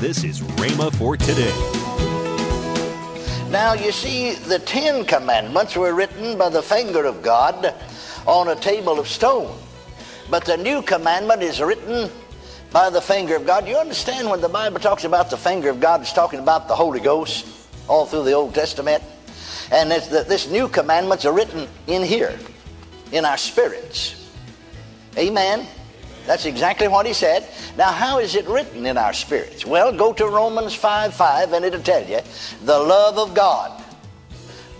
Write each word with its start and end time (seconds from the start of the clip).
This 0.00 0.24
is 0.24 0.42
Rhema 0.42 0.94
for 0.94 1.16
today. 1.16 1.54
Now, 3.50 3.72
you 3.72 3.90
see, 3.92 4.34
the 4.34 4.58
Ten 4.58 5.06
Commandments 5.06 5.74
were 5.74 5.94
written 5.94 6.36
by 6.36 6.50
the 6.50 6.60
finger 6.60 7.06
of 7.06 7.22
God 7.22 7.74
on 8.26 8.48
a 8.48 8.56
table 8.56 8.98
of 8.98 9.08
stone. 9.08 9.58
But 10.28 10.44
the 10.44 10.58
New 10.58 10.82
Commandment 10.82 11.42
is 11.42 11.62
written 11.62 12.10
by 12.72 12.90
the 12.90 13.00
finger 13.00 13.36
of 13.36 13.46
God. 13.46 13.66
You 13.66 13.78
understand 13.78 14.28
when 14.28 14.42
the 14.42 14.50
Bible 14.50 14.80
talks 14.80 15.04
about 15.04 15.30
the 15.30 15.38
finger 15.38 15.70
of 15.70 15.80
God, 15.80 16.02
it's 16.02 16.12
talking 16.12 16.40
about 16.40 16.68
the 16.68 16.76
Holy 16.76 17.00
Ghost 17.00 17.46
all 17.88 18.04
through 18.04 18.24
the 18.24 18.32
Old 18.32 18.54
Testament. 18.54 19.02
And 19.72 19.90
this, 19.90 20.08
this 20.08 20.50
New 20.50 20.68
Commandments 20.68 21.24
are 21.24 21.32
written 21.32 21.68
in 21.86 22.02
here, 22.02 22.38
in 23.12 23.24
our 23.24 23.38
spirits. 23.38 24.30
Amen. 25.16 25.66
That's 26.26 26.44
exactly 26.44 26.88
what 26.88 27.06
he 27.06 27.12
said. 27.12 27.48
Now, 27.78 27.92
how 27.92 28.18
is 28.18 28.34
it 28.34 28.48
written 28.48 28.84
in 28.84 28.98
our 28.98 29.12
spirits? 29.12 29.64
Well, 29.64 29.92
go 29.92 30.12
to 30.12 30.26
Romans 30.26 30.74
5 30.74 31.14
5 31.14 31.52
and 31.52 31.64
it'll 31.64 31.80
tell 31.80 32.04
you 32.04 32.20
the 32.64 32.78
love 32.78 33.16
of 33.18 33.32
God. 33.32 33.82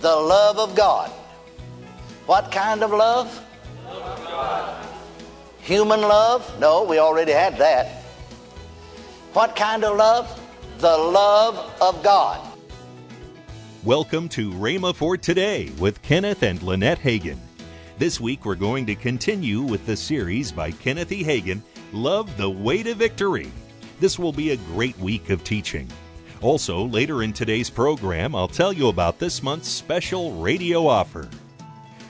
The 0.00 0.14
love 0.14 0.58
of 0.58 0.74
God. 0.74 1.10
What 2.26 2.50
kind 2.50 2.82
of 2.82 2.90
love? 2.90 3.40
love 3.86 4.86
Human 5.60 6.00
love? 6.00 6.60
No, 6.60 6.82
we 6.82 6.98
already 6.98 7.32
had 7.32 7.56
that. 7.58 8.02
What 9.32 9.54
kind 9.54 9.84
of 9.84 9.96
love? 9.96 10.28
The 10.78 10.96
love 10.96 11.72
of 11.80 12.02
God. 12.02 12.40
Welcome 13.84 14.28
to 14.30 14.50
Rhema 14.50 14.94
for 14.94 15.16
Today 15.16 15.70
with 15.78 16.02
Kenneth 16.02 16.42
and 16.42 16.60
Lynette 16.62 16.98
Hagin. 16.98 17.45
This 17.98 18.20
week 18.20 18.44
we're 18.44 18.56
going 18.56 18.84
to 18.86 18.94
continue 18.94 19.62
with 19.62 19.86
the 19.86 19.96
series 19.96 20.52
by 20.52 20.70
Kenneth 20.70 21.12
E. 21.12 21.24
Hagin, 21.24 21.62
Love 21.94 22.36
the 22.36 22.50
Way 22.50 22.82
to 22.82 22.94
Victory. 22.94 23.50
This 24.00 24.18
will 24.18 24.34
be 24.34 24.50
a 24.50 24.58
great 24.74 24.98
week 24.98 25.30
of 25.30 25.42
teaching. 25.42 25.88
Also, 26.42 26.84
later 26.84 27.22
in 27.22 27.32
today's 27.32 27.70
program, 27.70 28.34
I'll 28.34 28.48
tell 28.48 28.70
you 28.70 28.88
about 28.88 29.18
this 29.18 29.42
month's 29.42 29.68
special 29.68 30.32
radio 30.32 30.86
offer. 30.86 31.26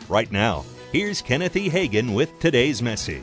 Right 0.09 0.33
now, 0.33 0.65
here's 0.91 1.23
Kenneth 1.23 1.55
E. 1.55 1.71
Hagin 1.71 2.17
with 2.17 2.37
today's 2.41 2.83
message. 2.83 3.23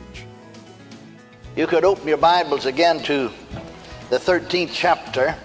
You 1.56 1.66
could 1.66 1.84
open 1.84 2.08
your 2.08 2.16
Bibles 2.16 2.64
again 2.64 3.02
to 3.02 3.30
the 4.08 4.16
13th 4.16 4.70
chapter 4.72 5.36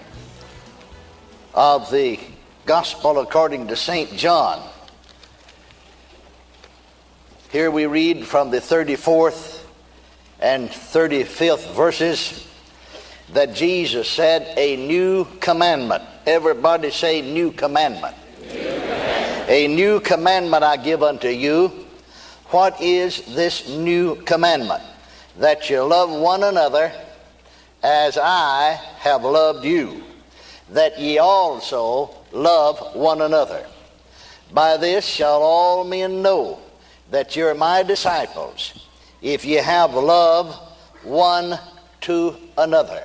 of 1.52 1.90
the 1.90 2.18
Gospel 2.64 3.18
according 3.18 3.68
to 3.68 3.76
St. 3.76 4.10
John. 4.14 4.69
Here 7.50 7.68
we 7.68 7.86
read 7.86 8.24
from 8.28 8.52
the 8.52 8.58
34th 8.60 9.64
and 10.38 10.68
35th 10.68 11.74
verses 11.74 12.46
that 13.32 13.54
Jesus 13.54 14.08
said, 14.08 14.56
A 14.56 14.76
new 14.76 15.24
commandment. 15.40 16.04
Everybody 16.26 16.92
say, 16.92 17.22
New 17.22 17.50
commandment. 17.50 18.14
New 18.40 18.52
commandment. 18.52 19.50
A 19.50 19.66
new 19.66 19.98
commandment 19.98 20.62
I 20.62 20.76
give 20.76 21.02
unto 21.02 21.26
you. 21.26 21.72
What 22.50 22.80
is 22.80 23.22
this 23.34 23.68
new 23.68 24.14
commandment? 24.22 24.84
That 25.36 25.68
you 25.68 25.82
love 25.82 26.08
one 26.08 26.44
another 26.44 26.92
as 27.82 28.16
I 28.16 28.78
have 29.00 29.24
loved 29.24 29.64
you, 29.64 30.04
that 30.70 31.00
ye 31.00 31.18
also 31.18 32.14
love 32.30 32.94
one 32.94 33.22
another. 33.22 33.66
By 34.52 34.76
this 34.76 35.04
shall 35.04 35.42
all 35.42 35.82
men 35.82 36.22
know 36.22 36.60
that 37.10 37.36
you're 37.36 37.54
my 37.54 37.82
disciples 37.82 38.86
if 39.22 39.44
you 39.44 39.60
have 39.62 39.94
love 39.94 40.54
one 41.02 41.58
to 42.02 42.36
another. 42.56 43.02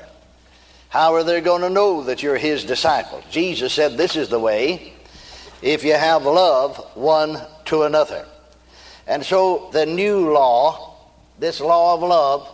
How 0.90 1.14
are 1.14 1.24
they 1.24 1.42
going 1.42 1.62
to 1.62 1.70
know 1.70 2.04
that 2.04 2.24
you're 2.24 2.38
his 2.38 2.64
disciples? 2.64 3.24
Jesus 3.30 3.74
said, 3.74 3.98
This 3.98 4.16
is 4.16 4.30
the 4.30 4.40
way 4.40 4.94
if 5.62 5.84
you 5.84 5.94
have 5.94 6.24
love 6.24 6.78
one 6.96 7.42
to 7.66 7.84
another. 7.84 8.26
And 9.08 9.26
so 9.26 9.70
the 9.74 9.86
new 9.86 10.32
law, 10.32 10.96
this 11.38 11.60
law 11.60 11.96
of 11.96 12.02
love, 12.02 12.52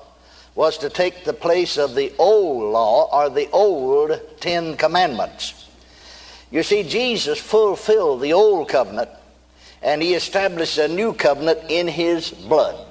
was 0.56 0.78
to 0.79 0.90
take 0.90 1.23
the 1.23 1.34
place 1.34 1.78
of 1.78 1.95
the 1.95 2.11
old 2.17 2.73
law 2.73 3.09
or 3.11 3.29
the 3.29 3.50
old 3.51 4.19
Ten 4.40 4.75
Commandments. 4.75 5.69
You 6.50 6.63
see, 6.63 6.84
Jesus 6.84 7.40
fulfilled 7.40 8.22
the 8.22 8.34
old 8.34 8.67
covenant 8.67 9.09
and 9.81 10.02
he 10.02 10.14
established 10.14 10.78
a 10.78 10.88
new 10.88 11.14
covenant 11.14 11.59
in 11.69 11.88
his 11.88 12.30
blood. 12.30 12.88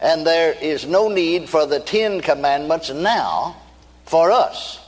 And 0.00 0.26
there 0.26 0.52
is 0.52 0.86
no 0.86 1.08
need 1.08 1.48
for 1.48 1.66
the 1.66 1.80
Ten 1.80 2.20
Commandments 2.20 2.90
now 2.90 3.56
for 4.04 4.30
us 4.30 4.78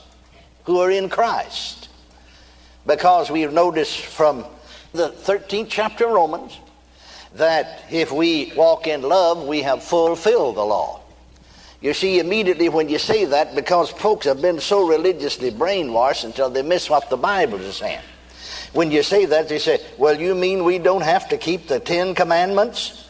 who 0.63 0.79
are 0.79 0.91
in 0.91 1.09
Christ. 1.09 1.89
Because 2.85 3.29
we've 3.29 3.51
noticed 3.51 3.99
from 4.05 4.45
the 4.93 5.09
13th 5.09 5.67
chapter 5.69 6.07
of 6.07 6.13
Romans 6.13 6.57
that 7.35 7.83
if 7.91 8.11
we 8.11 8.53
walk 8.55 8.87
in 8.87 9.01
love, 9.01 9.45
we 9.45 9.61
have 9.61 9.83
fulfilled 9.83 10.55
the 10.55 10.63
law. 10.63 11.01
You 11.81 11.93
see, 11.93 12.19
immediately 12.19 12.69
when 12.69 12.89
you 12.89 12.99
say 12.99 13.25
that, 13.25 13.55
because 13.55 13.89
folks 13.89 14.25
have 14.27 14.41
been 14.41 14.59
so 14.59 14.87
religiously 14.87 15.51
brainwashed 15.51 16.23
until 16.23 16.49
they 16.49 16.61
miss 16.61 16.89
what 16.89 17.09
the 17.09 17.17
Bible 17.17 17.59
is 17.59 17.77
saying. 17.77 18.01
When 18.73 18.91
you 18.91 19.03
say 19.03 19.25
that, 19.25 19.49
they 19.49 19.59
say, 19.59 19.79
Well, 19.97 20.19
you 20.19 20.33
mean 20.33 20.63
we 20.63 20.77
don't 20.77 21.03
have 21.03 21.29
to 21.29 21.37
keep 21.37 21.67
the 21.67 21.79
Ten 21.79 22.15
Commandments? 22.15 23.09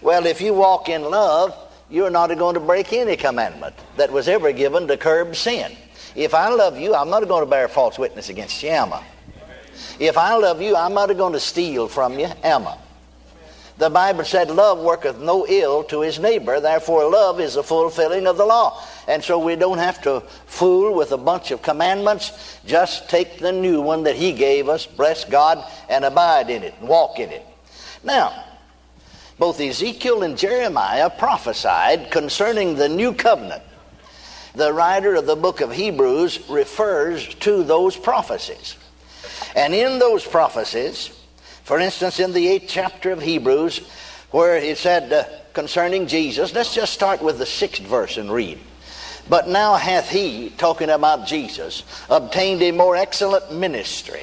Well, 0.00 0.26
if 0.26 0.40
you 0.40 0.54
walk 0.54 0.88
in 0.88 1.02
love, 1.02 1.54
you're 1.90 2.10
not 2.10 2.36
going 2.38 2.54
to 2.54 2.60
break 2.60 2.92
any 2.92 3.16
commandment 3.16 3.74
that 3.96 4.12
was 4.12 4.28
ever 4.28 4.52
given 4.52 4.86
to 4.88 4.96
curb 4.96 5.34
sin. 5.36 5.76
If 6.14 6.34
I 6.34 6.48
love 6.48 6.78
you, 6.78 6.94
I'm 6.94 7.10
not 7.10 7.26
going 7.28 7.44
to 7.44 7.50
bear 7.50 7.68
false 7.68 7.98
witness 7.98 8.28
against 8.28 8.62
you? 8.62 8.70
If 9.98 10.16
I 10.16 10.34
love 10.34 10.62
you, 10.62 10.76
I'm 10.76 10.94
not 10.94 11.14
going 11.16 11.32
to 11.32 11.40
steal 11.40 11.88
from 11.88 12.18
you, 12.18 12.28
am 12.42 12.66
I? 12.66 12.76
The 13.78 13.88
Bible 13.88 14.24
said, 14.24 14.50
Love 14.50 14.80
worketh 14.80 15.20
no 15.20 15.46
ill 15.46 15.84
to 15.84 16.00
his 16.02 16.18
neighbor. 16.18 16.58
Therefore, 16.58 17.08
love 17.08 17.38
is 17.38 17.54
a 17.54 17.62
fulfilling 17.62 18.26
of 18.26 18.36
the 18.36 18.44
law. 18.44 18.82
And 19.06 19.22
so 19.22 19.38
we 19.38 19.54
don't 19.54 19.78
have 19.78 20.02
to 20.02 20.20
fool 20.46 20.94
with 20.94 21.12
a 21.12 21.16
bunch 21.16 21.52
of 21.52 21.62
commandments. 21.62 22.58
Just 22.66 23.08
take 23.08 23.38
the 23.38 23.52
new 23.52 23.80
one 23.80 24.02
that 24.02 24.16
he 24.16 24.32
gave 24.32 24.68
us, 24.68 24.84
bless 24.84 25.24
God, 25.24 25.64
and 25.88 26.04
abide 26.04 26.50
in 26.50 26.64
it, 26.64 26.74
and 26.80 26.88
walk 26.88 27.20
in 27.20 27.30
it. 27.30 27.46
Now, 28.02 28.44
both 29.38 29.60
Ezekiel 29.60 30.24
and 30.24 30.36
Jeremiah 30.36 31.08
prophesied 31.08 32.10
concerning 32.10 32.74
the 32.74 32.88
new 32.88 33.14
covenant. 33.14 33.62
The 34.56 34.72
writer 34.72 35.14
of 35.14 35.26
the 35.26 35.36
book 35.36 35.60
of 35.60 35.70
Hebrews 35.70 36.50
refers 36.50 37.32
to 37.36 37.62
those 37.62 37.96
prophecies. 37.96 38.74
And 39.54 39.72
in 39.72 40.00
those 40.00 40.26
prophecies, 40.26 41.12
for 41.68 41.78
instance, 41.78 42.18
in 42.18 42.32
the 42.32 42.48
eighth 42.48 42.64
chapter 42.66 43.10
of 43.10 43.20
Hebrews, 43.20 43.86
where 44.30 44.56
it 44.56 44.78
said 44.78 45.12
uh, 45.12 45.24
concerning 45.52 46.06
Jesus, 46.06 46.54
let's 46.54 46.74
just 46.74 46.94
start 46.94 47.20
with 47.22 47.36
the 47.36 47.44
sixth 47.44 47.82
verse 47.82 48.16
and 48.16 48.32
read. 48.32 48.58
But 49.28 49.48
now 49.48 49.74
hath 49.74 50.08
he, 50.08 50.48
talking 50.48 50.88
about 50.88 51.26
Jesus, 51.26 51.82
obtained 52.08 52.62
a 52.62 52.70
more 52.70 52.96
excellent 52.96 53.52
ministry. 53.52 54.22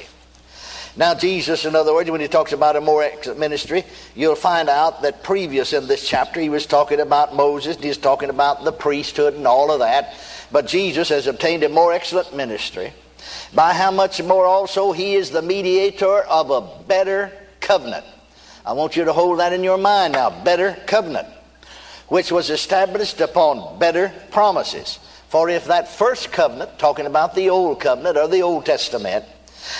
Now, 0.96 1.14
Jesus, 1.14 1.64
in 1.64 1.76
other 1.76 1.94
words, 1.94 2.10
when 2.10 2.20
he 2.20 2.26
talks 2.26 2.50
about 2.50 2.74
a 2.74 2.80
more 2.80 3.04
excellent 3.04 3.38
ministry, 3.38 3.84
you'll 4.16 4.34
find 4.34 4.68
out 4.68 5.02
that 5.02 5.22
previous 5.22 5.72
in 5.72 5.86
this 5.86 6.08
chapter 6.08 6.40
he 6.40 6.48
was 6.48 6.66
talking 6.66 6.98
about 6.98 7.36
Moses, 7.36 7.76
and 7.76 7.84
he's 7.84 7.96
talking 7.96 8.30
about 8.30 8.64
the 8.64 8.72
priesthood 8.72 9.34
and 9.34 9.46
all 9.46 9.70
of 9.70 9.78
that. 9.78 10.14
But 10.50 10.66
Jesus 10.66 11.10
has 11.10 11.28
obtained 11.28 11.62
a 11.62 11.68
more 11.68 11.92
excellent 11.92 12.34
ministry 12.34 12.92
by 13.54 13.72
how 13.72 13.90
much 13.90 14.22
more 14.22 14.46
also 14.46 14.92
he 14.92 15.14
is 15.14 15.30
the 15.30 15.42
mediator 15.42 16.20
of 16.22 16.50
a 16.50 16.84
better 16.84 17.32
covenant. 17.60 18.04
I 18.64 18.72
want 18.72 18.96
you 18.96 19.04
to 19.04 19.12
hold 19.12 19.38
that 19.38 19.52
in 19.52 19.62
your 19.62 19.78
mind 19.78 20.14
now. 20.14 20.30
Better 20.42 20.76
covenant, 20.86 21.28
which 22.08 22.32
was 22.32 22.50
established 22.50 23.20
upon 23.20 23.78
better 23.78 24.12
promises. 24.30 24.98
For 25.28 25.48
if 25.50 25.66
that 25.66 25.88
first 25.88 26.32
covenant, 26.32 26.78
talking 26.78 27.06
about 27.06 27.34
the 27.34 27.50
old 27.50 27.80
covenant 27.80 28.16
or 28.16 28.28
the 28.28 28.42
Old 28.42 28.66
Testament, 28.66 29.24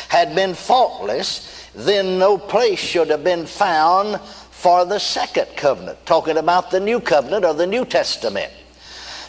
had 0.08 0.34
been 0.34 0.54
faultless, 0.54 1.70
then 1.74 2.18
no 2.18 2.38
place 2.38 2.78
should 2.78 3.10
have 3.10 3.24
been 3.24 3.46
found 3.46 4.20
for 4.20 4.84
the 4.84 4.98
second 4.98 5.48
covenant, 5.56 6.04
talking 6.06 6.38
about 6.38 6.70
the 6.70 6.80
new 6.80 7.00
covenant 7.00 7.44
or 7.44 7.54
the 7.54 7.66
New 7.66 7.84
Testament. 7.84 8.52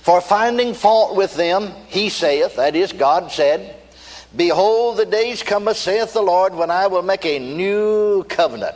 For 0.01 0.21
finding 0.21 0.73
fault 0.73 1.15
with 1.15 1.35
them, 1.35 1.73
he 1.87 2.09
saith, 2.09 2.55
that 2.55 2.75
is, 2.75 2.93
God 2.93 3.31
said, 3.31 3.76
Behold, 4.35 4.97
the 4.97 5.05
days 5.05 5.41
cometh, 5.41 5.77
saith 5.77 6.13
the 6.13 6.21
Lord, 6.21 6.53
when 6.53 6.69
I 6.69 6.87
will 6.87 7.01
make 7.01 7.25
a 7.25 7.39
new 7.39 8.23
covenant. 8.25 8.75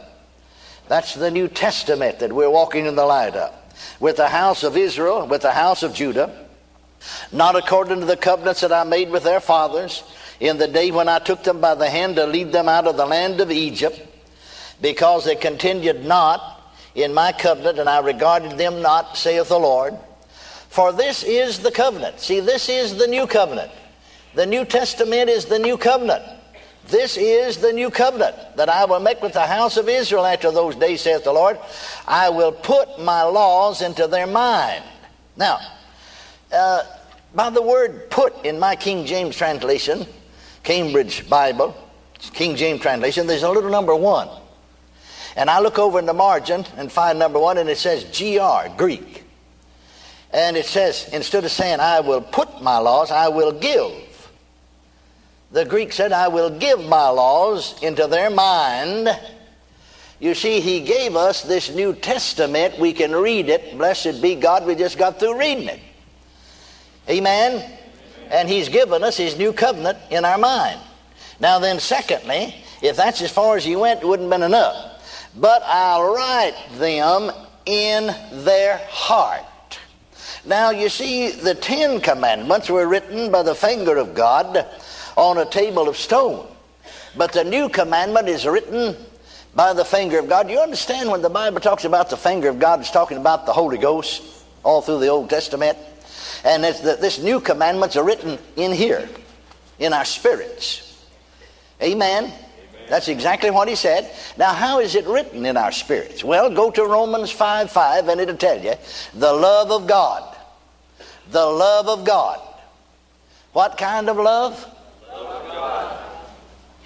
That's 0.88 1.14
the 1.14 1.32
New 1.32 1.48
Testament 1.48 2.20
that 2.20 2.34
we're 2.34 2.50
walking 2.50 2.86
in 2.86 2.96
the 2.96 3.06
light 3.06 3.36
of. 3.36 3.54
With 4.00 4.18
the 4.18 4.30
house 4.30 4.64
of 4.64 4.78
Israel, 4.78 5.28
with 5.28 5.42
the 5.42 5.52
house 5.52 5.84
of 5.84 5.94
Judah, 5.94 6.48
not 7.32 7.56
according 7.56 8.00
to 8.00 8.06
the 8.06 8.18
covenants 8.18 8.62
that 8.62 8.72
I 8.72 8.84
made 8.84 9.10
with 9.10 9.24
their 9.24 9.40
fathers 9.40 10.04
in 10.40 10.58
the 10.58 10.68
day 10.68 10.92
when 10.92 11.10
I 11.10 11.20
took 11.20 11.44
them 11.44 11.60
by 11.60 11.76
the 11.76 11.90
hand 11.90 12.16
to 12.16 12.26
lead 12.26 12.52
them 12.52 12.70
out 12.70 12.88
of 12.88 12.98
the 12.98 13.06
land 13.06 13.42
of 13.42 13.52
Egypt, 13.52 14.00
because 14.82 15.26
they 15.26 15.36
continued 15.36 16.06
not 16.06 16.62
in 16.96 17.14
my 17.14 17.32
covenant, 17.32 17.78
and 17.78 17.90
I 17.90 18.00
regarded 18.00 18.58
them 18.58 18.82
not, 18.82 19.18
saith 19.18 19.50
the 19.50 19.60
Lord. 19.60 19.96
For 20.70 20.92
this 20.92 21.24
is 21.24 21.60
the 21.60 21.72
covenant. 21.72 22.20
See, 22.20 22.40
this 22.40 22.70
is 22.70 22.98
the 22.98 23.08
new 23.08 23.28
covenant 23.28 23.72
The 24.34 24.46
New 24.46 24.66
Testament 24.66 25.30
is 25.30 25.46
the 25.46 25.60
new 25.60 25.78
covenant. 25.78 26.24
This 26.88 27.18
is 27.18 27.58
the 27.58 27.72
new 27.72 27.90
covenant 27.90 28.36
that 28.58 28.70
I 28.70 28.86
will 28.86 29.00
make 29.00 29.22
with 29.22 29.34
the 29.34 29.46
house 29.46 29.78
of 29.78 29.88
Israel 29.88 30.26
after 30.26 30.52
those 30.52 30.76
days, 30.76 31.02
saith 31.02 31.24
the 31.24 31.32
Lord. 31.32 31.60
I 32.08 32.30
will 32.30 32.52
put 32.52 33.00
my 33.00 33.24
laws 33.24 33.82
into 33.82 34.08
their 34.08 34.28
mind. 34.28 34.84
Now, 35.38 35.60
uh, 36.52 36.84
by 37.34 37.50
the 37.50 37.62
word 37.62 38.10
put 38.10 38.46
in 38.46 38.60
my 38.60 38.76
King 38.76 39.06
James 39.06 39.36
translation, 39.36 40.06
Cambridge 40.64 41.30
Bible, 41.30 41.76
King 42.34 42.56
James 42.56 42.82
translation, 42.82 43.28
there's 43.28 43.44
a 43.44 43.50
little 43.50 43.70
number 43.70 43.96
one. 43.96 44.30
And 45.36 45.50
I 45.50 45.60
look 45.60 45.80
over 45.80 45.98
in 46.00 46.06
the 46.06 46.14
margin 46.14 46.66
and 46.78 46.92
find 46.92 47.18
number 47.18 47.40
one, 47.40 47.58
and 47.58 47.70
it 47.70 47.78
says 47.78 48.04
GR, 48.04 48.76
Greek. 48.78 49.24
And 50.34 50.58
it 50.58 50.66
says, 50.66 51.10
instead 51.14 51.46
of 51.46 51.52
saying, 51.52 51.80
I 51.80 52.00
will 52.02 52.22
put 52.22 52.62
my 52.62 52.80
laws, 52.80 53.12
I 53.12 53.30
will 53.30 53.52
give. 53.52 53.92
The 55.52 55.66
Greek 55.66 55.92
said, 55.92 56.14
I 56.14 56.30
will 56.30 56.50
give 56.50 56.80
my 56.86 57.10
laws 57.10 57.76
into 57.84 58.08
their 58.08 58.30
mind. 58.30 59.10
You 60.20 60.34
see, 60.34 60.62
he 60.62 60.80
gave 60.80 61.18
us 61.18 61.42
this 61.42 61.74
New 61.76 61.94
Testament. 61.94 62.80
We 62.80 62.94
can 62.94 63.14
read 63.14 63.50
it. 63.50 63.78
Blessed 63.78 64.22
be 64.22 64.36
God, 64.36 64.66
we 64.66 64.76
just 64.76 64.98
got 64.98 65.20
through 65.20 65.38
reading 65.38 65.68
it. 65.68 65.80
Amen? 67.10 67.70
And 68.30 68.48
he's 68.48 68.70
given 68.70 69.04
us 69.04 69.18
his 69.18 69.38
new 69.38 69.52
covenant 69.52 69.98
in 70.10 70.24
our 70.24 70.38
mind. 70.38 70.80
Now, 71.42 71.60
then, 71.60 71.82
secondly, 71.82 72.56
if 72.82 72.96
that's 72.96 73.22
as 73.22 73.32
far 73.32 73.58
as 73.58 73.66
he 73.66 73.76
went, 73.76 74.04
it 74.04 74.08
wouldn't 74.08 74.32
have 74.32 74.40
been 74.40 74.46
enough. 74.46 75.32
But 75.36 75.64
I'll 75.66 76.14
write 76.14 76.56
them 76.78 77.30
in 77.66 78.16
their 78.46 78.78
heart. 78.90 79.80
Now, 80.46 80.70
you 80.70 80.88
see, 80.88 81.32
the 81.32 81.56
Ten 81.56 82.00
Commandments 82.00 82.70
were 82.70 82.88
written 82.88 83.32
by 83.32 83.44
the 83.44 83.56
finger 83.56 83.98
of 83.98 84.14
God 84.14 84.66
on 85.22 85.38
a 85.38 85.46
table 85.46 85.88
of 85.88 85.96
stone. 85.96 86.48
But 87.16 87.32
the 87.32 87.44
new 87.44 87.70
commandment 87.70 88.28
is 88.28 88.48
written 88.48 88.96
by 89.54 89.72
the 89.74 89.86
finger 89.86 90.18
of 90.18 90.28
God. 90.28 90.50
You 90.50 90.60
understand 90.60 91.12
when 91.12 91.22
the 91.22 91.30
Bible 91.30 91.60
talks 91.60 91.86
about 91.86 92.10
the 92.10 92.18
finger 92.18 92.50
of 92.50 92.58
God, 92.58 92.80
it's 92.80 92.90
talking 92.90 93.18
about 93.18 93.46
the 93.46 93.54
Holy 93.54 93.78
Ghost 93.78 94.24
all 94.64 94.82
through 94.82 95.00
the 95.00 95.10
Old 95.10 95.30
Testament. 95.30 95.78
And 96.44 96.64
the, 96.64 96.98
this 97.00 97.20
new 97.20 97.40
commandments 97.40 97.96
are 97.98 98.04
written 98.04 98.40
in 98.56 98.72
here, 98.72 99.08
in 99.78 99.94
our 99.94 100.06
spirits. 100.06 101.06
Amen. 101.80 102.24
Amen. 102.24 102.34
That's 102.90 103.08
exactly 103.08 103.52
what 103.52 103.68
he 103.68 103.76
said. 103.76 104.12
Now, 104.38 104.54
how 104.54 104.80
is 104.80 104.96
it 104.96 105.06
written 105.06 105.46
in 105.46 105.56
our 105.56 105.72
spirits? 105.72 106.24
Well, 106.24 106.50
go 106.50 106.72
to 106.72 106.84
Romans 106.84 107.30
5 107.30 107.70
5, 107.70 108.08
and 108.08 108.20
it'll 108.20 108.36
tell 108.38 108.60
you 108.60 108.74
the 109.14 109.32
love 109.32 109.72
of 109.72 109.88
God. 109.88 110.36
The 111.30 111.46
love 111.46 111.88
of 111.88 112.06
God. 112.06 112.40
What 113.54 113.78
kind 113.78 114.10
of 114.10 114.18
love? 114.18 114.66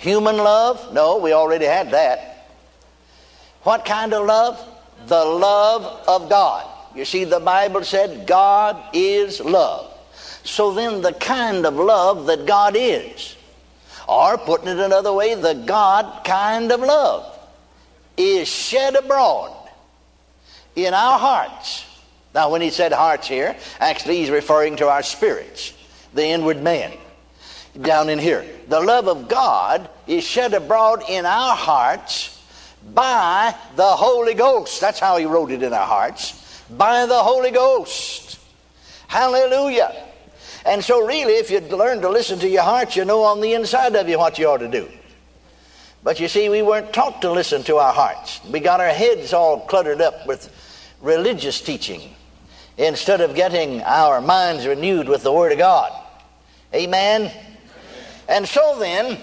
Human 0.06 0.38
love? 0.38 0.94
No, 0.94 1.18
we 1.18 1.34
already 1.34 1.66
had 1.66 1.90
that. 1.90 2.52
What 3.64 3.86
kind 3.86 4.14
of 4.14 4.28
love? 4.28 4.64
The 5.08 5.26
love 5.26 6.08
of 6.08 6.30
God. 6.30 6.64
You 6.96 7.06
see, 7.06 7.24
the 7.24 7.40
Bible 7.40 7.84
said 7.84 8.28
God 8.28 8.80
is 8.94 9.40
love. 9.40 9.92
So 10.44 10.76
then, 10.76 11.02
the 11.02 11.14
kind 11.14 11.66
of 11.66 11.74
love 11.74 12.28
that 12.28 12.46
God 12.46 12.76
is, 12.78 13.36
or 14.08 14.38
putting 14.38 14.68
it 14.68 14.78
another 14.78 15.12
way, 15.12 15.34
the 15.34 15.56
God 15.56 16.24
kind 16.24 16.72
of 16.72 16.82
love, 16.82 17.40
is 18.16 18.48
shed 18.48 18.96
abroad 18.96 19.58
in 20.76 20.94
our 20.94 21.18
hearts. 21.18 21.84
Now, 22.36 22.52
when 22.52 22.62
he 22.62 22.70
said 22.70 22.92
hearts 22.92 23.28
here, 23.28 23.56
actually, 23.80 24.18
he's 24.18 24.30
referring 24.30 24.76
to 24.76 24.88
our 24.88 25.02
spirits, 25.02 25.74
the 26.14 26.28
inward 26.28 26.62
man 26.62 26.94
down 27.82 28.10
in 28.10 28.20
here. 28.20 28.46
The 28.68 28.80
love 28.80 29.08
of 29.08 29.28
God 29.28 29.90
is 30.08 30.24
shed 30.24 30.54
abroad 30.54 31.04
in 31.10 31.26
our 31.26 31.56
hearts 31.56 32.44
by 32.94 33.56
the 33.76 33.84
Holy 33.84 34.34
Ghost. 34.34 34.80
That's 34.82 35.00
how 35.00 35.18
He 35.18 35.26
wrote 35.26 35.52
it 35.52 35.64
in 35.64 35.74
our 35.74 35.88
hearts. 35.88 36.64
By 36.70 37.06
the 37.06 37.18
Holy 37.18 37.52
Ghost. 37.52 38.40
Hallelujah. 39.08 39.96
And 40.66 40.84
so, 40.84 41.06
really, 41.06 41.34
if 41.34 41.52
you 41.52 41.60
learn 41.60 42.02
to 42.02 42.10
listen 42.10 42.40
to 42.40 42.50
your 42.50 42.64
heart, 42.64 42.96
you 42.96 43.06
know 43.06 43.24
on 43.24 43.40
the 43.40 43.54
inside 43.54 43.96
of 43.96 44.10
you 44.10 44.18
what 44.18 44.40
you 44.40 44.48
ought 44.48 44.58
to 44.58 44.68
do. 44.68 44.90
But 46.04 46.20
you 46.20 46.28
see, 46.28 46.50
we 46.50 46.62
weren't 46.62 46.94
taught 46.94 47.22
to 47.22 47.32
listen 47.32 47.64
to 47.64 47.78
our 47.78 47.94
hearts. 47.94 48.40
We 48.46 48.60
got 48.60 48.80
our 48.80 48.90
heads 48.90 49.34
all 49.34 49.62
cluttered 49.62 50.02
up 50.02 50.28
with 50.28 50.52
religious 51.02 51.62
teaching 51.62 52.02
instead 52.78 53.22
of 53.22 53.36
getting 53.36 53.82
our 53.84 54.22
minds 54.22 54.68
renewed 54.68 55.08
with 55.08 55.24
the 55.24 55.32
Word 55.32 55.52
of 55.52 55.58
God. 55.58 55.92
Amen. 56.74 57.32
And 58.28 58.48
so 58.48 58.78
then, 58.80 59.18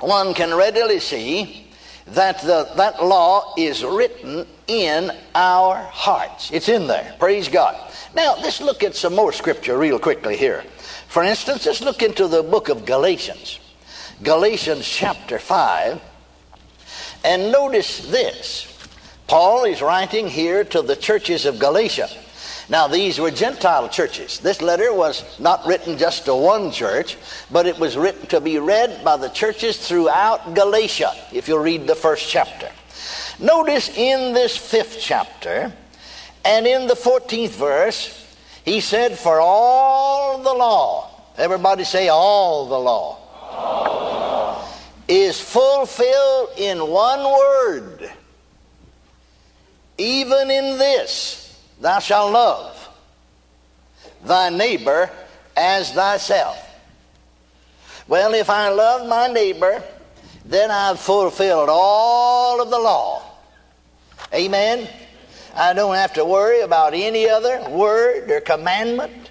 one 0.00 0.34
can 0.34 0.54
readily 0.54 1.00
see 1.00 1.66
that 2.08 2.40
the, 2.42 2.68
that 2.76 3.04
law 3.04 3.54
is 3.56 3.84
written 3.84 4.46
in 4.66 5.10
our 5.34 5.76
hearts. 5.76 6.50
It's 6.50 6.68
in 6.68 6.86
there. 6.86 7.14
Praise 7.18 7.48
God. 7.48 7.76
Now, 8.14 8.36
let's 8.40 8.60
look 8.60 8.82
at 8.82 8.96
some 8.96 9.14
more 9.14 9.32
scripture 9.32 9.78
real 9.78 9.98
quickly 9.98 10.36
here. 10.36 10.62
For 11.08 11.22
instance, 11.22 11.66
let's 11.66 11.80
look 11.80 12.02
into 12.02 12.26
the 12.26 12.42
book 12.42 12.68
of 12.68 12.84
Galatians. 12.84 13.60
Galatians 14.22 14.86
chapter 14.86 15.38
5. 15.38 16.00
And 17.24 17.52
notice 17.52 18.10
this. 18.10 18.66
Paul 19.26 19.64
is 19.64 19.80
writing 19.80 20.28
here 20.28 20.64
to 20.64 20.82
the 20.82 20.96
churches 20.96 21.46
of 21.46 21.58
Galatia. 21.58 22.08
Now, 22.70 22.86
these 22.86 23.18
were 23.18 23.32
Gentile 23.32 23.88
churches. 23.88 24.38
This 24.38 24.62
letter 24.62 24.94
was 24.94 25.24
not 25.40 25.66
written 25.66 25.98
just 25.98 26.26
to 26.26 26.36
one 26.36 26.70
church, 26.70 27.16
but 27.50 27.66
it 27.66 27.76
was 27.80 27.96
written 27.96 28.28
to 28.28 28.40
be 28.40 28.60
read 28.60 29.02
by 29.04 29.16
the 29.16 29.28
churches 29.28 29.76
throughout 29.76 30.54
Galatia, 30.54 31.12
if 31.32 31.48
you'll 31.48 31.58
read 31.58 31.88
the 31.88 31.96
first 31.96 32.28
chapter. 32.28 32.70
Notice 33.40 33.88
in 33.96 34.34
this 34.34 34.56
fifth 34.56 34.98
chapter 35.00 35.72
and 36.44 36.64
in 36.64 36.86
the 36.86 36.94
14th 36.94 37.50
verse, 37.50 38.36
he 38.64 38.80
said, 38.80 39.18
For 39.18 39.40
all 39.40 40.38
the 40.38 40.54
law, 40.54 41.10
everybody 41.36 41.82
say, 41.82 42.08
all 42.08 42.68
the 42.68 42.78
law, 42.78 43.18
all 43.50 43.84
the 43.84 44.20
law. 44.20 44.68
is 45.08 45.40
fulfilled 45.40 46.50
in 46.56 46.86
one 46.86 47.24
word, 47.24 48.12
even 49.98 50.52
in 50.52 50.78
this 50.78 51.39
Thou 51.80 51.98
shalt 51.98 52.32
love 52.32 52.88
thy 54.24 54.50
neighbor 54.50 55.10
as 55.56 55.92
thyself. 55.92 56.58
Well, 58.06 58.34
if 58.34 58.50
I 58.50 58.68
love 58.68 59.08
my 59.08 59.28
neighbor, 59.28 59.82
then 60.44 60.70
I've 60.70 61.00
fulfilled 61.00 61.68
all 61.70 62.60
of 62.60 62.70
the 62.70 62.78
law. 62.78 63.22
Amen? 64.34 64.88
I 65.54 65.72
don't 65.72 65.94
have 65.94 66.12
to 66.14 66.24
worry 66.24 66.60
about 66.60 66.94
any 66.94 67.28
other 67.28 67.68
word 67.70 68.30
or 68.30 68.40
commandment. 68.40 69.30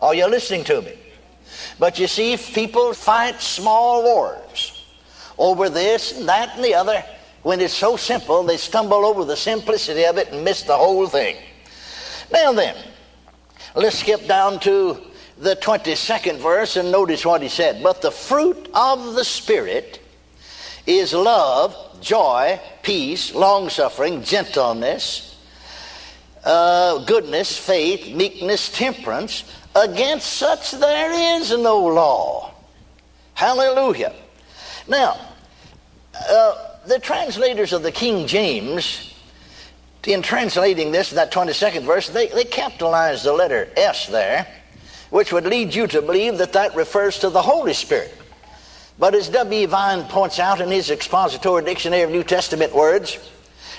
Are 0.00 0.14
you 0.14 0.26
listening 0.28 0.64
to 0.64 0.82
me? 0.82 0.94
But 1.78 1.98
you 1.98 2.06
see, 2.06 2.36
people 2.36 2.92
fight 2.94 3.40
small 3.40 4.02
wars 4.02 4.86
over 5.38 5.68
this 5.68 6.18
and 6.18 6.28
that 6.28 6.56
and 6.56 6.64
the 6.64 6.74
other. 6.74 7.04
When 7.42 7.60
it's 7.60 7.74
so 7.74 7.96
simple, 7.96 8.42
they 8.42 8.56
stumble 8.56 9.04
over 9.04 9.24
the 9.24 9.36
simplicity 9.36 10.04
of 10.04 10.18
it 10.18 10.30
and 10.32 10.44
miss 10.44 10.62
the 10.62 10.76
whole 10.76 11.06
thing. 11.06 11.36
Now 12.32 12.52
then, 12.52 12.76
let's 13.74 13.98
skip 13.98 14.26
down 14.26 14.60
to 14.60 15.00
the 15.38 15.56
22nd 15.56 16.38
verse 16.38 16.76
and 16.76 16.92
notice 16.92 17.24
what 17.24 17.42
he 17.42 17.48
said. 17.48 17.82
But 17.82 18.02
the 18.02 18.10
fruit 18.10 18.68
of 18.74 19.14
the 19.14 19.24
Spirit 19.24 20.00
is 20.86 21.12
love, 21.12 21.74
joy, 22.00 22.60
peace, 22.82 23.34
long 23.34 23.68
suffering, 23.68 24.22
gentleness, 24.22 25.38
uh, 26.44 27.04
goodness, 27.04 27.56
faith, 27.58 28.14
meekness, 28.14 28.70
temperance. 28.70 29.44
Against 29.74 30.26
such 30.26 30.72
there 30.72 31.38
is 31.38 31.50
no 31.50 31.78
law. 31.78 32.52
Hallelujah. 33.34 34.14
Now, 34.88 35.18
uh, 36.28 36.54
the 36.86 36.98
translators 36.98 37.72
of 37.72 37.82
the 37.82 37.92
King 37.92 38.26
James 38.26 39.09
in 40.06 40.22
translating 40.22 40.92
this, 40.92 41.10
that 41.10 41.32
22nd 41.32 41.82
verse, 41.82 42.08
they, 42.08 42.28
they 42.28 42.44
capitalized 42.44 43.24
the 43.24 43.32
letter 43.32 43.68
S 43.76 44.06
there, 44.06 44.46
which 45.10 45.32
would 45.32 45.44
lead 45.44 45.74
you 45.74 45.86
to 45.88 46.00
believe 46.00 46.38
that 46.38 46.54
that 46.54 46.74
refers 46.74 47.18
to 47.18 47.30
the 47.30 47.42
Holy 47.42 47.74
Spirit. 47.74 48.14
But 48.98 49.14
as 49.14 49.28
W. 49.30 49.66
Vine 49.66 50.04
points 50.04 50.38
out 50.38 50.60
in 50.60 50.70
his 50.70 50.90
expository 50.90 51.64
dictionary 51.64 52.02
of 52.02 52.10
New 52.10 52.24
Testament 52.24 52.74
words, 52.74 53.18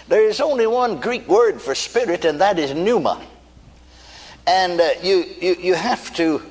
there 0.07 0.27
is 0.27 0.41
only 0.41 0.67
one 0.67 0.99
Greek 0.99 1.27
word 1.27 1.61
for 1.61 1.75
spirit, 1.75 2.25
and 2.25 2.41
that 2.41 2.59
is 2.59 2.73
pneuma. 2.73 3.21
And 4.47 4.81
uh, 4.81 4.89
you, 5.01 5.25
you, 5.39 5.55
you 5.59 5.73
have 5.75 6.13
to 6.15 6.41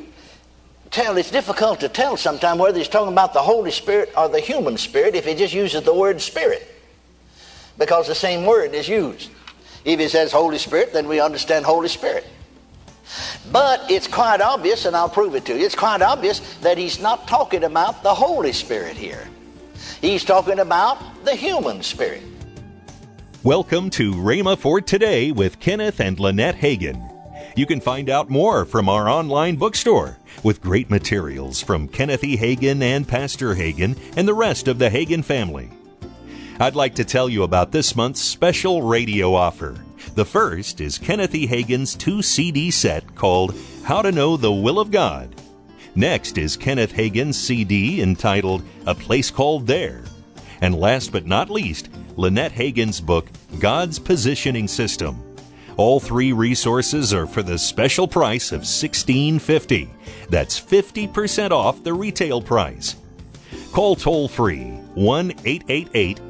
tell, 0.91 1.17
it's 1.17 1.31
difficult 1.31 1.81
to 1.81 1.89
tell 1.89 2.17
sometimes 2.17 2.61
whether 2.61 2.79
he's 2.79 2.89
talking 2.89 3.13
about 3.13 3.35
the 3.35 3.43
Holy 3.43 3.71
Spirit 3.71 4.13
or 4.17 4.29
the 4.29 4.41
human 4.41 4.77
spirit 4.77 5.15
if 5.15 5.27
he 5.27 5.35
just 5.35 5.53
uses 5.53 5.83
the 5.83 5.95
word 5.95 6.21
spirit, 6.21 6.67
because 7.77 8.07
the 8.07 8.15
same 8.15 8.47
word 8.47 8.73
is 8.73 8.89
used. 8.89 9.31
If 9.85 9.99
he 9.99 10.09
says 10.09 10.31
Holy 10.31 10.59
Spirit, 10.59 10.93
then 10.93 11.09
we 11.09 11.21
understand 11.21 11.65
Holy 11.65 11.89
Spirit. 11.89 12.27
But 13.51 13.91
it's 13.91 14.07
quite 14.07 14.41
obvious, 14.41 14.85
and 14.85 14.95
I'll 14.95 15.09
prove 15.09 15.35
it 15.35 15.45
to 15.47 15.59
you, 15.59 15.65
it's 15.65 15.75
quite 15.75 16.03
obvious 16.03 16.41
that 16.59 16.77
he's 16.77 17.01
not 17.01 17.27
talking 17.27 17.65
about 17.65 18.03
the 18.03 18.15
Holy 18.15 18.53
Spirit 18.53 18.97
here. 18.97 19.27
He's 20.01 20.25
talking 20.25 20.59
about 20.59 21.25
the 21.25 21.35
human 21.35 21.83
spirit. 21.83 22.23
Welcome 23.43 23.89
to 23.91 24.13
Rhema 24.13 24.59
for 24.59 24.83
Today 24.83 25.33
with 25.33 25.61
Kenneth 25.61 25.99
and 25.99 26.21
Lynette 26.21 26.57
Hagin. 26.57 27.07
You 27.57 27.65
can 27.65 27.81
find 27.81 28.11
out 28.11 28.29
more 28.29 28.67
from 28.67 28.89
our 28.89 29.09
online 29.09 29.57
bookstore 29.57 30.19
with 30.43 30.61
great 30.61 30.91
materials 30.91 31.63
from 31.63 31.89
Kenneth 31.89 32.23
E. 32.23 32.37
Hagin 32.37 32.83
and 32.83 33.09
Pastor 33.09 33.55
Hagin 33.55 33.99
and 34.17 34.29
the 34.29 34.35
rest 34.35 34.69
of 34.69 34.79
the 34.79 34.91
Hagin 34.91 35.25
family. 35.25 35.71
I'd 36.61 36.77
like 36.77 36.97
to 36.97 37.07
tell 37.07 37.31
you 37.31 37.43
about 37.45 37.73
this 37.73 37.97
month's 37.97 38.21
special 38.21 38.83
radio 38.83 39.35
offer. 39.35 39.83
The 40.15 40.27
first 40.27 40.83
is 40.83 40.99
Kenneth 40.99 41.35
E. 41.35 41.47
Hagin's 41.47 41.95
two 41.95 42.21
CD 42.21 42.71
set 42.71 43.15
called 43.15 43.55
How 43.83 44.03
to 44.03 44.13
Know 44.13 44.37
the 44.37 44.53
Will 44.53 44.79
of 44.79 44.91
God. 44.91 45.35
Next 45.95 46.37
is 46.37 46.59
Kenneth 46.59 46.93
Hagin's 46.93 47.39
CD 47.39 48.03
entitled 48.03 48.63
A 48.85 48.95
Place 48.95 49.31
Called 49.31 49.67
There. 49.67 50.05
And 50.61 50.79
last 50.79 51.13
but 51.13 51.25
not 51.25 51.49
least, 51.49 51.89
Lynette 52.17 52.53
Hagin's 52.53 53.01
book, 53.01 53.31
God's 53.59 53.99
Positioning 53.99 54.69
System. 54.69 55.19
All 55.79 55.99
three 55.99 56.35
resources 56.35 57.15
are 57.15 57.27
for 57.27 57.43
the 57.43 57.57
special 57.57 58.07
price 58.07 58.53
of 58.53 58.63
$16.50. 58.63 59.89
That's 60.29 60.61
50% 60.61 61.53
off 61.53 61.83
the 61.83 61.95
retail 61.95 62.43
price. 62.43 62.97
Call 63.73 63.97
toll 63.97 64.29
free 64.29 64.65
1 64.95 65.33
888 65.47 66.30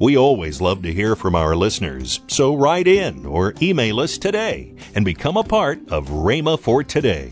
We 0.00 0.16
always 0.16 0.60
love 0.60 0.82
to 0.82 0.92
hear 0.92 1.14
from 1.14 1.36
our 1.36 1.54
listeners, 1.54 2.20
so 2.26 2.54
write 2.54 2.88
in 2.88 3.24
or 3.24 3.54
email 3.62 4.00
us 4.00 4.18
today 4.18 4.74
and 4.94 5.04
become 5.04 5.36
a 5.36 5.44
part 5.44 5.78
of 5.88 6.08
Rhema 6.08 6.58
for 6.58 6.82
Today. 6.82 7.30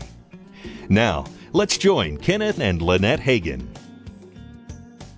Now, 0.87 1.25
let's 1.51 1.77
join 1.77 2.17
Kenneth 2.17 2.59
and 2.59 2.81
Lynette 2.81 3.19
Hagin. 3.19 3.67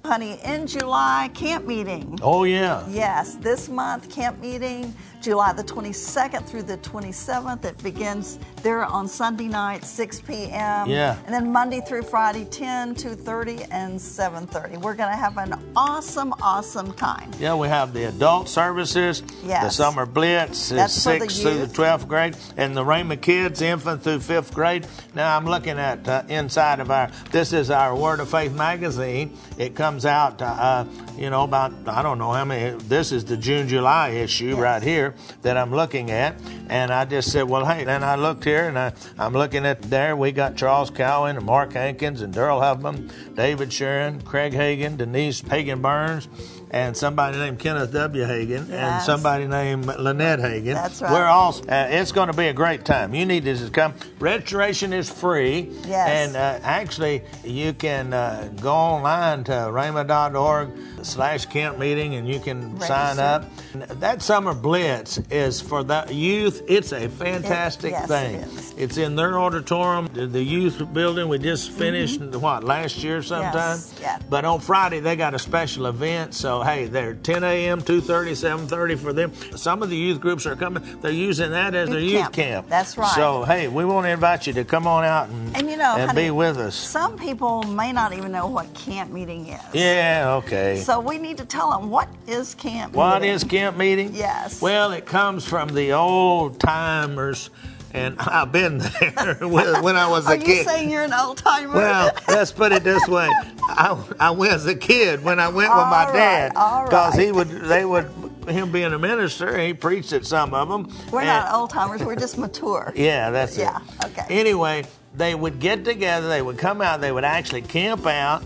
Honey, 0.03 0.39
in 0.43 0.67
July, 0.67 1.29
camp 1.33 1.65
meeting. 1.65 2.17
Oh, 2.21 2.43
yeah. 2.43 2.87
Yes, 2.89 3.35
this 3.35 3.69
month, 3.69 4.09
camp 4.09 4.39
meeting, 4.39 4.93
July 5.25 5.51
the 5.53 5.63
22nd 5.63 6.46
through 6.46 6.62
the 6.62 6.77
27th. 6.77 7.65
It 7.65 7.82
begins 7.82 8.38
there 8.62 8.86
on 8.86 9.08
Sunday 9.08 9.48
night, 9.48 9.84
6 9.84 10.22
p.m. 10.22 10.88
Yeah. 10.88 11.17
And 11.25 11.34
then 11.34 11.51
Monday 11.51 11.82
through 11.82 12.03
Friday, 12.03 12.46
10, 12.46 12.94
2.30, 12.94 13.67
and 13.72 13.98
7.30. 14.00 14.77
We're 14.77 14.94
going 14.94 15.10
to 15.10 15.17
have 15.17 15.38
an 15.38 15.60
awesome, 15.75 16.32
awesome 16.44 16.94
time. 16.94 17.32
Yeah, 17.39 17.55
we 17.55 17.67
have 17.67 17.91
the 17.91 18.03
adult 18.03 18.50
services. 18.50 19.24
The 19.44 19.72
summer 19.72 20.05
blitz 20.05 20.70
is 20.70 20.77
That's 20.77 21.03
for 21.03 21.17
the 21.17 21.25
6th 21.25 21.41
through 21.41 21.65
the 21.65 21.74
12th 21.74 22.08
grade. 22.08 22.38
And 22.55 22.77
the 22.77 22.84
Rhema 22.84 23.20
Kids, 23.20 23.63
infant 23.63 24.03
through 24.03 24.20
5th 24.20 24.53
grade. 24.53 24.86
Now, 25.15 25.36
I'm 25.36 25.46
looking 25.46 25.79
at 25.79 26.08
uh, 26.08 26.22
inside 26.29 26.79
of 26.79 26.91
our, 26.91 27.10
this 27.32 27.51
is 27.51 27.72
our 27.72 27.96
Word 27.96 28.20
of 28.20 28.29
Faith 28.29 28.53
magazine. 28.53 29.36
It 29.58 29.74
comes 29.74 30.05
out, 30.05 30.39
uh, 30.39 30.86
you 31.17 31.32
know, 31.32 31.46
about, 31.46 31.74
I 31.88 32.03
don't 32.03 32.20
know 32.20 32.32
how 32.32 32.46
many, 32.46 32.77
this 32.84 33.12
is 33.12 33.25
the 33.25 33.38
June, 33.38 33.67
July 33.67 34.10
issue 34.10 34.50
Yes. 34.50 34.60
right 34.60 34.84
here 34.84 35.14
that 35.41 35.57
I'm 35.57 35.72
looking 35.72 36.12
at. 36.12 36.36
And 36.69 36.91
I 36.91 37.05
just 37.05 37.31
said, 37.31 37.43
well, 37.43 37.65
hey, 37.65 37.84
then 37.84 38.03
I 38.03 38.15
looked 38.15 38.43
here 38.43 38.67
and 38.67 38.77
I, 38.77 38.93
I'm 39.17 39.34
looking 39.34 39.65
at 39.65 39.81
there. 39.84 40.15
We 40.15 40.31
got 40.31 40.55
Charles 40.55 40.89
Cowan 40.89 41.38
and 41.38 41.45
Mark 41.45 41.74
Hankins 41.74 42.22
and 42.22 42.34
Daryl 42.34 42.62
Huffman, 42.62 43.12
David 43.36 43.72
Sharon, 43.72 44.22
Craig 44.22 44.53
Hagin, 44.53 44.98
Denise 44.98 45.41
Hagin 45.41 45.81
Burns, 45.81 46.27
and 46.72 46.98
somebody 46.98 47.38
named 47.38 47.60
Kenneth 47.60 47.93
W. 47.93 48.24
Hagin, 48.24 48.69
and 48.69 49.01
somebody 49.03 49.48
named 49.48 49.86
Lynette 49.86 50.39
Hagin. 50.39 50.74
That's 50.74 51.01
right. 51.01 51.12
We're 51.12 51.25
all, 51.25 51.55
uh, 51.69 51.88
it's 51.89 52.12
going 52.12 52.27
to 52.27 52.36
be 52.36 52.48
a 52.48 52.53
great 52.53 52.84
time. 52.84 53.13
You 53.13 53.25
need 53.25 53.45
to 53.45 53.69
come. 53.69 53.93
Registration 54.19 54.91
is 54.91 55.10
free. 55.10 55.69
Yes. 55.86 56.10
And 56.10 56.36
uh, 56.36 56.60
actually, 56.63 57.24
you 57.43 57.74
can 57.74 58.13
uh, 58.13 58.51
go 58.62 58.74
online 58.74 59.43
to 59.45 59.51
rhema.org 59.51 60.72
slash 61.03 61.45
camp 61.45 61.77
meeting 61.77 62.15
and 62.15 62.27
you 62.27 62.39
can 62.39 62.79
sign 62.81 63.19
up. 63.19 63.45
That 63.74 64.22
summer 64.22 64.53
blitz 64.53 65.04
is 65.29 65.62
for 65.62 65.83
the 65.83 66.05
youth. 66.12 66.62
It's 66.67 66.91
a 66.91 67.07
fantastic 67.09 67.91
yes, 67.91 68.07
thing. 68.07 68.43
It's 68.77 68.97
in 68.97 69.15
their 69.15 69.39
auditorium, 69.39 70.07
the- 70.13 70.45
youth 70.45 70.81
building. 70.93 71.27
We 71.27 71.39
just 71.39 71.71
finished 71.71 72.21
what 72.21 72.63
last 72.63 73.03
year 73.03 73.21
sometime. 73.24 73.77
Mm-hmm. 73.77 74.01
yeah. 74.01 74.19
But 74.29 74.45
on 74.45 74.59
Friday 74.59 75.00
they 75.00 75.15
got 75.15 75.33
a 75.33 75.39
special 75.39 75.85
event. 75.88 76.33
So 76.33 76.62
hey, 76.62 76.85
they're 76.85 77.15
10 77.15 77.43
a.m., 77.43 77.81
2:30, 77.81 78.31
7:30 78.67 78.97
for 79.00 79.13
them. 79.13 79.31
Some 79.55 79.81
of 79.81 79.89
the 79.89 79.97
youth 79.97 80.19
groups 80.19 80.45
are 80.45 80.55
coming. 80.55 80.83
They're 81.01 81.12
using 81.12 81.51
that 81.51 81.74
as 81.75 81.89
their 81.89 82.00
Youth 82.00 82.12
youth 82.13 82.31
camp. 82.31 82.33
camp. 82.33 82.69
That's 82.69 82.97
right. 82.97 83.15
So 83.15 83.43
hey, 83.43 83.67
we 83.67 83.85
want 83.85 84.05
to 84.05 84.12
invite 84.12 84.45
you 84.47 84.53
to 84.53 84.63
come 84.65 84.85
on 84.88 85.03
out 85.03 85.29
and 85.29 85.55
And 85.57 85.69
you 85.69 85.77
know, 85.77 85.95
and 85.97 86.12
honey, 86.12 86.25
be 86.25 86.31
with 86.31 86.57
us. 86.57 86.75
Some 86.75 87.17
people 87.17 87.63
may 87.63 87.91
not 87.91 88.13
even 88.13 88.31
know 88.31 88.47
what 88.47 88.71
camp 88.74 89.12
meeting 89.12 89.47
is. 89.47 89.62
Yeah. 89.74 90.41
Okay. 90.43 90.81
So 90.81 91.00
we 91.00 91.17
need 91.17 91.38
to 91.38 91.45
tell 91.45 91.71
them 91.71 91.89
what 91.89 92.09
is 92.27 92.53
camp 92.55 92.93
What 92.93 93.21
meeting? 93.21 93.35
is 93.35 93.43
camp 93.43 93.77
meeting? 93.77 94.12
Yes. 94.13 94.62
Well, 94.62 94.91
it 94.95 95.05
comes 95.05 95.45
from 95.47 95.69
the 95.69 95.93
old 95.93 96.59
timers, 96.59 97.49
and 97.93 98.19
I've 98.19 98.51
been 98.51 98.79
there 98.79 99.35
when, 99.41 99.95
I 99.95 100.07
was 100.09 100.25
a 100.27 100.31
Are 100.33 100.37
kid. 100.37 100.47
you 100.47 100.63
saying 100.63 100.89
you're 100.89 101.03
an 101.03 101.13
old 101.13 101.37
timer? 101.37 101.73
well, 101.73 102.11
let's 102.27 102.51
put 102.51 102.71
it 102.71 102.83
this 102.83 103.07
way: 103.07 103.29
I, 103.61 104.01
I 104.19 104.31
went 104.31 104.53
as 104.53 104.65
a 104.65 104.75
kid 104.75 105.23
when 105.23 105.39
I 105.39 105.47
went 105.49 105.69
with 105.69 105.77
my 105.87 106.05
All 106.05 106.13
dad 106.13 106.51
right, 106.55 106.85
because 106.85 107.15
he 107.15 107.31
would 107.31 107.47
they 107.49 107.85
would 107.85 108.09
him 108.47 108.71
being 108.71 108.93
a 108.93 108.99
minister 108.99 109.57
he 109.57 109.73
preached 109.73 110.13
at 110.13 110.23
some 110.25 110.53
of 110.53 110.69
them. 110.69 110.87
we're 111.11 111.23
not 111.25 111.51
old 111.53 111.69
timers. 111.71 112.03
We're 112.03 112.15
just 112.15 112.37
mature. 112.37 112.93
Yeah, 112.95 113.31
that's 113.31 113.57
Yeah, 113.57 113.79
it. 114.01 114.05
okay. 114.05 114.25
Anyway, 114.29 114.85
they 115.15 115.33
would 115.33 115.59
get 115.59 115.83
together, 115.85 116.27
they 116.27 116.41
would 116.43 116.57
come 116.57 116.79
out, 116.81 117.01
they 117.01 117.11
would 117.11 117.23
actually 117.25 117.63
camp 117.63 118.05
out, 118.05 118.43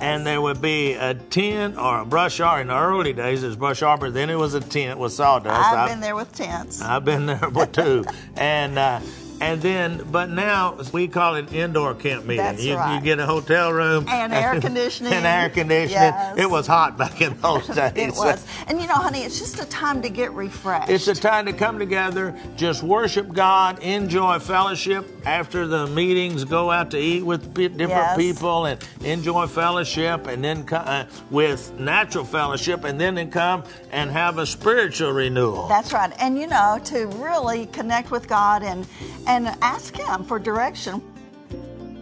and 0.00 0.26
there 0.26 0.40
would 0.40 0.60
be 0.60 0.94
a 0.94 1.14
tent 1.14 1.76
or 1.78 2.00
a 2.00 2.04
brush 2.04 2.40
arbor. 2.40 2.60
In 2.62 2.68
the 2.68 2.78
early 2.78 3.12
days, 3.12 3.42
it 3.42 3.46
was 3.48 3.56
brush 3.56 3.82
arbor, 3.82 4.10
then 4.10 4.30
it 4.30 4.36
was 4.36 4.54
a 4.54 4.60
tent 4.60 4.98
with 4.98 5.12
sawdust. 5.12 5.54
I've 5.54 5.78
I- 5.78 5.88
been 5.88 6.00
there 6.00 6.16
with 6.16 6.32
tents. 6.32 6.80
I've 6.80 7.04
been 7.04 7.26
there 7.26 7.36
before 7.40 7.66
two, 7.66 8.04
and 8.36 8.78
uh, 8.78 9.00
and 9.40 9.60
then 9.62 10.04
but 10.10 10.28
now 10.30 10.76
we 10.92 11.08
call 11.08 11.34
it 11.36 11.52
indoor 11.52 11.94
camp 11.94 12.24
meeting. 12.24 12.44
That's 12.44 12.62
you, 12.62 12.78
you 12.94 13.00
get 13.00 13.18
a 13.18 13.26
hotel 13.26 13.72
room 13.72 14.06
And 14.08 14.32
air 14.32 14.60
conditioning. 14.60 15.12
and 15.12 15.26
air 15.26 15.48
conditioning. 15.50 15.90
Yes. 15.92 16.38
It 16.38 16.50
was 16.50 16.66
hot 16.66 16.96
back 16.98 17.20
in 17.20 17.38
those 17.40 17.66
days. 17.68 17.92
it 17.96 18.14
was. 18.14 18.44
And 18.66 18.80
you 18.80 18.86
know, 18.86 18.94
honey, 18.94 19.20
it's 19.22 19.38
just 19.38 19.60
a 19.60 19.66
time 19.66 20.02
to 20.02 20.08
get 20.08 20.32
refreshed. 20.32 20.90
It's 20.90 21.08
a 21.08 21.14
time 21.14 21.46
to 21.46 21.52
come 21.52 21.78
together, 21.78 22.38
just 22.56 22.82
worship 22.82 23.32
God, 23.32 23.78
enjoy 23.80 24.38
fellowship. 24.38 25.06
After 25.26 25.66
the 25.66 25.86
meetings, 25.88 26.44
go 26.44 26.70
out 26.70 26.90
to 26.92 26.98
eat 26.98 27.22
with 27.24 27.52
different 27.54 27.88
Yes. 27.90 28.16
people 28.16 28.64
and 28.66 28.82
enjoy 29.04 29.46
fellowship, 29.46 30.26
and 30.26 30.42
then 30.42 30.64
co- 30.64 30.76
uh, 30.76 31.04
with 31.30 31.72
natural 31.78 32.24
fellowship, 32.24 32.84
and 32.84 32.98
then, 33.00 33.14
then 33.16 33.30
come 33.30 33.62
and 33.92 34.10
have 34.10 34.38
a 34.38 34.46
spiritual 34.46 35.12
renewal. 35.12 35.68
That's 35.68 35.92
right. 35.92 36.12
And 36.18 36.38
you 36.38 36.46
know, 36.46 36.80
to 36.86 37.06
really 37.16 37.66
connect 37.66 38.10
with 38.10 38.26
God 38.28 38.62
and 38.62 38.86
and 39.28 39.48
ask 39.62 39.96
Him 39.96 40.24
for 40.24 40.38
direction. 40.38 41.00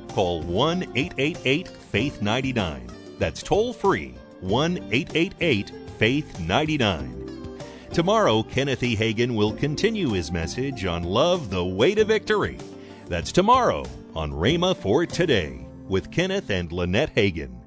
Call 0.09 0.42
1 0.42 0.83
888 0.95 1.68
Faith 1.68 2.23
99. 2.23 2.87
That's 3.18 3.42
toll 3.42 3.73
free 3.73 4.14
1 4.40 4.78
888 4.90 5.73
Faith 5.99 6.40
99. 6.40 7.59
Tomorrow, 7.92 8.42
Kenneth 8.42 8.83
E. 8.83 8.97
Hagin 8.97 9.35
will 9.35 9.52
continue 9.52 10.11
his 10.11 10.30
message 10.30 10.85
on 10.85 11.02
Love 11.02 11.50
the 11.50 11.64
Way 11.64 11.95
to 11.95 12.04
Victory. 12.04 12.59
That's 13.09 13.33
tomorrow 13.33 13.85
on 14.14 14.33
Rhema 14.33 14.76
for 14.76 15.06
Today 15.06 15.66
with 15.88 16.11
Kenneth 16.11 16.50
and 16.50 16.73
Lynette 16.73 17.14
Hagin. 17.14 17.65